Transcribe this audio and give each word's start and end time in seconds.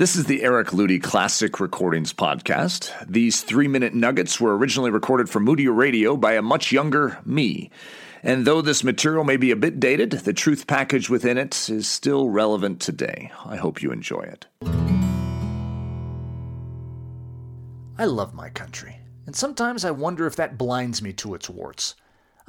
This 0.00 0.16
is 0.16 0.24
the 0.24 0.42
Eric 0.42 0.68
Ludy 0.68 0.98
Classic 0.98 1.60
Recordings 1.60 2.14
Podcast. 2.14 2.90
These 3.06 3.42
three 3.42 3.68
minute 3.68 3.92
nuggets 3.92 4.40
were 4.40 4.56
originally 4.56 4.90
recorded 4.90 5.28
for 5.28 5.40
Moody 5.40 5.68
Radio 5.68 6.16
by 6.16 6.32
a 6.32 6.40
much 6.40 6.72
younger 6.72 7.18
me. 7.26 7.70
And 8.22 8.46
though 8.46 8.62
this 8.62 8.82
material 8.82 9.24
may 9.24 9.36
be 9.36 9.50
a 9.50 9.56
bit 9.56 9.78
dated, 9.78 10.12
the 10.12 10.32
truth 10.32 10.66
package 10.66 11.10
within 11.10 11.36
it 11.36 11.68
is 11.68 11.86
still 11.86 12.30
relevant 12.30 12.80
today. 12.80 13.30
I 13.44 13.56
hope 13.56 13.82
you 13.82 13.92
enjoy 13.92 14.22
it. 14.22 14.46
I 17.98 18.06
love 18.06 18.32
my 18.32 18.48
country, 18.48 18.96
and 19.26 19.36
sometimes 19.36 19.84
I 19.84 19.90
wonder 19.90 20.26
if 20.26 20.34
that 20.36 20.56
blinds 20.56 21.02
me 21.02 21.12
to 21.12 21.34
its 21.34 21.50
warts. 21.50 21.94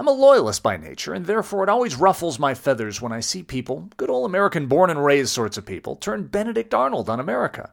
I'm 0.01 0.07
a 0.07 0.11
loyalist 0.11 0.63
by 0.63 0.77
nature, 0.77 1.13
and 1.13 1.27
therefore 1.27 1.61
it 1.61 1.69
always 1.69 1.95
ruffles 1.95 2.39
my 2.39 2.55
feathers 2.55 2.99
when 2.99 3.11
I 3.11 3.19
see 3.19 3.43
people, 3.43 3.87
good 3.97 4.09
old 4.09 4.27
American 4.27 4.65
born 4.65 4.89
and 4.89 5.05
raised 5.05 5.29
sorts 5.29 5.59
of 5.59 5.65
people, 5.67 5.95
turn 5.95 6.23
Benedict 6.23 6.73
Arnold 6.73 7.07
on 7.07 7.19
America. 7.19 7.71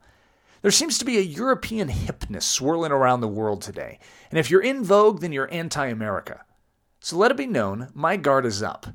There 0.61 0.71
seems 0.71 0.99
to 0.99 1.07
be 1.07 1.17
a 1.17 1.23
European 1.23 1.89
hipness 1.89 2.43
swirling 2.43 2.93
around 2.93 3.23
the 3.23 3.29
world 3.29 3.63
today, 3.63 3.99
and 4.29 4.39
if 4.39 4.51
you're 4.51 4.61
in 4.61 4.85
vogue, 4.85 5.23
then 5.23 5.33
you're 5.33 5.51
anti 5.51 5.87
America. 5.87 6.45
So 7.01 7.17
let 7.17 7.31
it 7.31 7.39
be 7.39 7.47
known, 7.47 7.89
my 7.95 8.19
guard 8.19 8.45
is 8.45 8.63
up. 8.63 8.87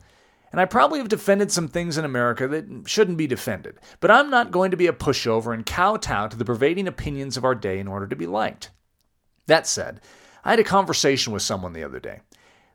And 0.51 0.61
I 0.61 0.65
probably 0.65 0.99
have 0.99 1.09
defended 1.09 1.51
some 1.51 1.69
things 1.69 1.97
in 1.97 2.05
America 2.05 2.47
that 2.47 2.83
shouldn't 2.85 3.17
be 3.17 3.25
defended, 3.25 3.79
but 3.99 4.11
I'm 4.11 4.29
not 4.29 4.51
going 4.51 4.69
to 4.69 4.77
be 4.77 4.85
a 4.85 4.93
pushover 4.93 5.55
and 5.55 5.65
kowtow 5.65 6.27
to 6.27 6.37
the 6.37 6.45
pervading 6.45 6.87
opinions 6.87 7.35
of 7.35 7.45
our 7.45 7.55
day 7.55 7.79
in 7.79 7.87
order 7.87 8.05
to 8.05 8.15
be 8.15 8.27
liked. 8.27 8.69
That 9.47 9.65
said, 9.65 10.01
I 10.43 10.51
had 10.51 10.59
a 10.59 10.63
conversation 10.63 11.33
with 11.33 11.41
someone 11.41 11.73
the 11.73 11.83
other 11.83 11.99
day. 11.99 12.19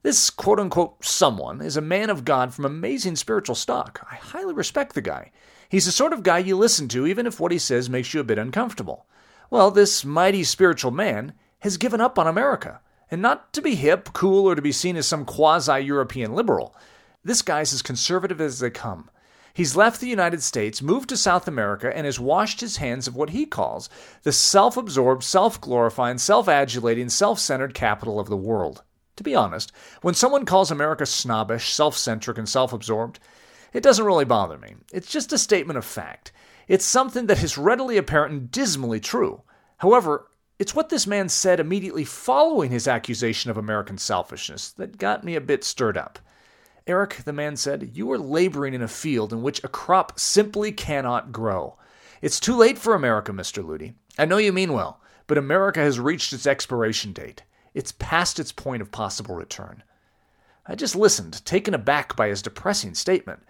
This 0.02 0.30
quote 0.30 0.60
unquote 0.60 1.04
someone 1.04 1.60
is 1.60 1.76
a 1.76 1.80
man 1.80 2.08
of 2.08 2.24
God 2.24 2.54
from 2.54 2.64
amazing 2.64 3.16
spiritual 3.16 3.56
stock. 3.56 4.06
I 4.10 4.14
highly 4.14 4.54
respect 4.54 4.94
the 4.94 5.00
guy. 5.00 5.32
He's 5.68 5.86
the 5.86 5.92
sort 5.92 6.12
of 6.12 6.22
guy 6.22 6.38
you 6.38 6.56
listen 6.56 6.88
to 6.88 7.06
even 7.06 7.26
if 7.26 7.40
what 7.40 7.52
he 7.52 7.58
says 7.58 7.90
makes 7.90 8.14
you 8.14 8.20
a 8.20 8.24
bit 8.24 8.38
uncomfortable. 8.38 9.06
Well, 9.50 9.70
this 9.70 10.04
mighty 10.04 10.44
spiritual 10.44 10.92
man 10.92 11.32
has 11.60 11.76
given 11.76 12.00
up 12.00 12.18
on 12.18 12.26
America. 12.26 12.80
And 13.10 13.20
not 13.22 13.52
to 13.54 13.62
be 13.62 13.74
hip, 13.74 14.10
cool, 14.12 14.48
or 14.48 14.54
to 14.54 14.62
be 14.62 14.72
seen 14.72 14.96
as 14.96 15.08
some 15.08 15.24
quasi 15.24 15.80
European 15.80 16.34
liberal. 16.34 16.76
This 17.24 17.42
guy's 17.42 17.72
as 17.72 17.82
conservative 17.82 18.40
as 18.40 18.60
they 18.60 18.70
come. 18.70 19.10
He's 19.54 19.74
left 19.74 20.00
the 20.00 20.08
United 20.08 20.42
States, 20.42 20.80
moved 20.82 21.08
to 21.08 21.16
South 21.16 21.48
America, 21.48 21.94
and 21.94 22.06
has 22.06 22.20
washed 22.20 22.60
his 22.60 22.76
hands 22.76 23.08
of 23.08 23.16
what 23.16 23.30
he 23.30 23.44
calls 23.44 23.90
the 24.22 24.30
self 24.30 24.76
absorbed, 24.76 25.24
self 25.24 25.60
glorifying, 25.60 26.18
self 26.18 26.46
adulating, 26.46 27.08
self 27.08 27.40
centered 27.40 27.74
capital 27.74 28.20
of 28.20 28.28
the 28.28 28.36
world. 28.36 28.84
To 29.18 29.24
be 29.24 29.34
honest, 29.34 29.72
when 30.02 30.14
someone 30.14 30.44
calls 30.44 30.70
America 30.70 31.04
snobbish, 31.04 31.74
self 31.74 31.98
centric, 31.98 32.38
and 32.38 32.48
self 32.48 32.72
absorbed, 32.72 33.18
it 33.72 33.82
doesn't 33.82 34.04
really 34.04 34.24
bother 34.24 34.56
me. 34.56 34.76
It's 34.92 35.10
just 35.10 35.32
a 35.32 35.38
statement 35.38 35.76
of 35.76 35.84
fact. 35.84 36.30
It's 36.68 36.84
something 36.84 37.26
that 37.26 37.42
is 37.42 37.58
readily 37.58 37.96
apparent 37.96 38.32
and 38.32 38.50
dismally 38.52 39.00
true. 39.00 39.42
However, 39.78 40.28
it's 40.60 40.72
what 40.72 40.88
this 40.88 41.04
man 41.04 41.28
said 41.28 41.58
immediately 41.58 42.04
following 42.04 42.70
his 42.70 42.86
accusation 42.86 43.50
of 43.50 43.56
American 43.56 43.98
selfishness 43.98 44.70
that 44.74 44.98
got 44.98 45.24
me 45.24 45.34
a 45.34 45.40
bit 45.40 45.64
stirred 45.64 45.98
up. 45.98 46.20
Eric, 46.86 47.24
the 47.24 47.32
man 47.32 47.56
said, 47.56 47.96
you 47.96 48.12
are 48.12 48.18
laboring 48.18 48.72
in 48.72 48.82
a 48.82 48.86
field 48.86 49.32
in 49.32 49.42
which 49.42 49.64
a 49.64 49.68
crop 49.68 50.20
simply 50.20 50.70
cannot 50.70 51.32
grow. 51.32 51.76
It's 52.22 52.38
too 52.38 52.54
late 52.54 52.78
for 52.78 52.94
America, 52.94 53.32
Mr. 53.32 53.64
Ludy. 53.64 53.94
I 54.16 54.26
know 54.26 54.36
you 54.36 54.52
mean 54.52 54.72
well, 54.72 55.00
but 55.26 55.38
America 55.38 55.80
has 55.80 55.98
reached 55.98 56.32
its 56.32 56.46
expiration 56.46 57.12
date. 57.12 57.42
It's 57.78 57.92
past 57.92 58.40
its 58.40 58.50
point 58.50 58.82
of 58.82 58.90
possible 58.90 59.36
return. 59.36 59.84
I 60.66 60.74
just 60.74 60.96
listened, 60.96 61.44
taken 61.44 61.74
aback 61.74 62.16
by 62.16 62.26
his 62.26 62.42
depressing 62.42 62.92
statement. 62.96 63.44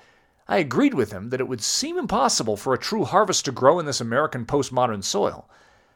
I 0.46 0.58
agreed 0.58 0.92
with 0.92 1.12
him 1.12 1.30
that 1.30 1.40
it 1.40 1.48
would 1.48 1.62
seem 1.62 1.96
impossible 1.96 2.58
for 2.58 2.74
a 2.74 2.78
true 2.78 3.06
harvest 3.06 3.46
to 3.46 3.52
grow 3.52 3.78
in 3.78 3.86
this 3.86 4.02
American 4.02 4.44
postmodern 4.44 5.02
soil. 5.02 5.48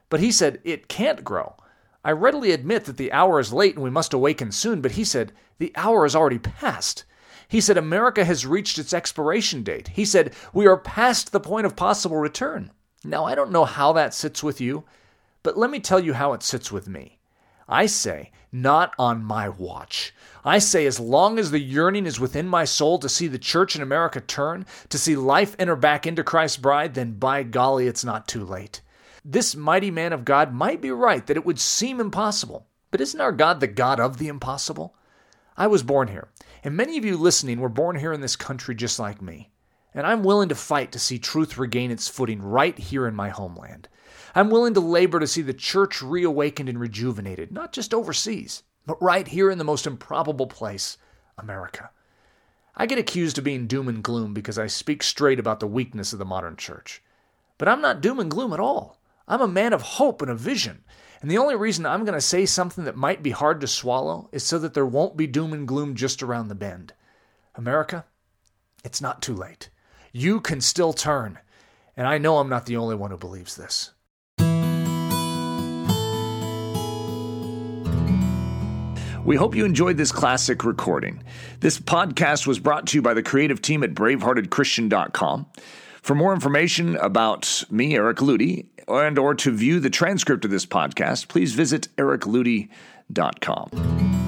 But 0.08 0.20
he 0.20 0.33
said 0.33 0.62
it 0.64 0.88
can't 0.88 1.22
grow. 1.22 1.56
I 2.03 2.12
readily 2.12 2.53
admit 2.53 2.86
that 2.86 2.97
the 2.97 3.12
hour 3.12 3.38
is 3.38 3.53
late 3.53 3.75
and 3.75 3.84
we 3.84 3.91
must 3.91 4.14
awaken 4.14 4.50
soon, 4.50 4.80
but 4.80 4.92
he 4.92 5.05
said 5.05 5.34
the 5.58 5.72
hour 5.77 6.06
is 6.06 6.16
already 6.16 6.38
past. 6.38 7.04
He 7.49 7.60
said 7.60 7.76
America 7.76 8.25
has 8.25 8.47
reached 8.47 8.78
its 8.78 8.94
expiration 8.94 9.62
date. 9.62 9.88
He 9.88 10.06
said 10.06 10.32
we 10.54 10.66
are 10.66 10.78
past 10.78 11.32
the 11.32 11.38
point 11.38 11.66
of 11.66 11.76
possible 11.76 12.16
return. 12.16 12.70
Now, 13.04 13.26
I 13.26 13.34
don't 13.34 13.53
know 13.53 13.66
how 13.66 13.93
that 13.93 14.14
sits 14.14 14.43
with 14.43 14.59
you, 14.59 14.84
but 15.43 15.59
let 15.59 15.69
me 15.69 15.81
tell 15.81 16.00
you 16.00 16.14
how 16.14 16.32
it 16.32 16.43
sits 16.43 16.72
with 16.72 16.88
me. 16.88 17.19
I 17.72 17.87
say, 17.87 18.33
not 18.53 18.94
on 18.99 19.25
my 19.25 19.49
watch. 19.49 20.15
I 20.44 20.59
say, 20.59 20.84
as 20.84 21.00
long 21.00 21.38
as 21.38 21.50
the 21.50 21.59
yearning 21.59 22.05
is 22.05 22.21
within 22.21 22.47
my 22.47 22.66
soul 22.66 22.99
to 22.99 23.09
see 23.09 23.28
the 23.28 23.38
church 23.38 23.75
in 23.75 23.81
America 23.81 24.21
turn, 24.21 24.66
to 24.91 24.99
see 24.99 25.16
life 25.16 25.56
enter 25.59 25.75
back 25.75 26.06
into 26.06 26.22
Christ's 26.22 26.59
bride, 26.59 26.93
then 26.93 27.12
by 27.12 27.44
golly, 27.44 27.87
it's 27.87 28.05
not 28.05 28.28
too 28.28 28.44
late. 28.44 28.82
This 29.25 29.56
mighty 29.56 29.91
man 29.91 30.12
of 30.12 30.27
God 30.27 30.53
might 30.53 30.82
be 30.82 30.91
right 30.91 31.27
that 31.27 31.38
it 31.38 31.47
would 31.47 31.59
seem 31.59 31.99
impossible, 31.99 32.66
but 32.91 33.00
isn't 33.00 33.21
our 33.22 33.32
God 33.32 33.61
the 33.61 33.69
God 33.69 33.99
of 33.99 34.19
the 34.19 34.28
impossible? 34.28 34.94
I 35.56 35.66
was 35.66 35.82
born 35.82 36.09
here, 36.09 36.28
and 36.62 36.77
many 36.77 36.99
of 36.99 37.06
you 37.06 37.16
listening 37.16 37.59
were 37.59 37.71
born 37.71 37.97
here 37.97 38.12
in 38.12 38.21
this 38.21 38.37
country 38.37 38.75
just 38.75 38.99
like 38.99 39.22
me. 39.22 39.50
And 39.94 40.06
I'm 40.06 40.25
willing 40.25 40.50
to 40.50 40.55
fight 40.55 40.93
to 40.93 40.99
see 40.99 41.19
truth 41.19 41.56
regain 41.56 41.91
its 41.91 42.06
footing 42.06 42.43
right 42.43 42.78
here 42.78 43.06
in 43.06 43.15
my 43.15 43.31
homeland. 43.31 43.88
I'm 44.34 44.50
willing 44.50 44.75
to 44.75 44.81
labor 44.81 45.21
to 45.21 45.27
see 45.27 45.43
the 45.43 45.55
church 45.55 46.03
reawakened 46.03 46.69
and 46.69 46.81
rejuvenated, 46.81 47.53
not 47.53 47.73
just 47.73 47.93
overseas, 47.95 48.62
but 48.87 49.00
right 49.03 49.28
here 49.28 49.50
in 49.50 49.59
the 49.59 49.65
most 49.65 49.87
improbable 49.87 50.47
place, 50.47 50.99
America. 51.39 51.91
I 52.75 52.87
get 52.87 52.99
accused 52.99 53.39
of 53.39 53.45
being 53.45 53.67
doom 53.67 53.89
and 53.89 54.03
gloom 54.03 54.33
because 54.33 54.59
I 54.59 54.67
speak 54.67 55.03
straight 55.03 55.39
about 55.39 55.61
the 55.61 55.67
weakness 55.67 56.12
of 56.12 56.19
the 56.19 56.25
modern 56.25 56.56
church. 56.56 57.03
But 57.59 57.69
I'm 57.69 57.83
not 57.83 58.00
doom 58.00 58.19
and 58.19 58.31
gloom 58.31 58.53
at 58.53 58.61
all. 58.61 58.99
I'm 59.28 59.41
a 59.41 59.49
man 59.49 59.73
of 59.73 59.83
hope 59.83 60.23
and 60.23 60.31
a 60.31 60.34
vision. 60.34 60.84
And 61.21 61.31
the 61.31 61.39
only 61.39 61.55
reason 61.55 61.87
I'm 61.87 62.05
going 62.05 62.15
to 62.15 62.21
say 62.21 62.47
something 62.47 62.84
that 62.84 62.97
might 62.97 63.23
be 63.23 63.31
hard 63.31 63.61
to 63.61 63.69
swallow 63.69 64.29
is 64.33 64.43
so 64.43 64.59
that 64.59 64.75
there 64.75 64.87
won't 64.87 65.17
be 65.17 65.27
doom 65.27 65.53
and 65.53 65.69
gloom 65.69 65.94
just 65.94 66.23
around 66.23 66.49
the 66.49 66.55
bend. 66.55 66.94
America, 67.55 68.05
it's 68.84 69.00
not 69.00 69.23
too 69.23 69.34
late. 69.34 69.69
You 70.12 70.41
can 70.41 70.61
still 70.61 70.93
turn. 70.93 71.39
And 71.97 72.06
I 72.06 72.19
know 72.19 72.39
I'm 72.39 72.49
not 72.49 72.67
the 72.67 72.77
only 72.77 72.97
one 72.97 73.11
who 73.11 73.17
believes 73.17 73.55
this. 73.55 73.93
We 79.25 79.37
hope 79.37 79.55
you 79.55 79.65
enjoyed 79.65 79.97
this 79.97 80.10
classic 80.10 80.65
recording. 80.65 81.22
This 81.60 81.78
podcast 81.78 82.47
was 82.47 82.59
brought 82.59 82.88
to 82.88 82.99
you 82.99 83.03
by 83.03 83.15
the 83.15 83.22
creative 83.22 83.62
team 83.62 83.84
at 83.84 83.94
braveheartedchristian.com. 83.94 85.47
For 86.03 86.16
more 86.16 86.34
information 86.34 86.97
about 86.97 87.62
me, 87.71 87.94
Eric 87.94 88.19
Ludy, 88.19 88.66
and 88.88 89.19
or 89.19 89.34
to 89.37 89.53
view 89.53 89.78
the 89.78 89.91
transcript 89.91 90.44
of 90.44 90.50
this 90.50 90.66
podcast, 90.66 91.28
please 91.28 91.55
visit 91.55 91.87
ericludy.com. 91.97 94.22